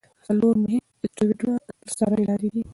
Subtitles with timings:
[0.25, 2.61] څلور مهم اسټروېډونه تر څارنې لاندې دي.